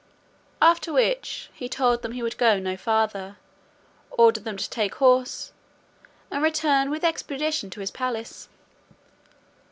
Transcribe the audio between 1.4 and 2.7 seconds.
he told them he would go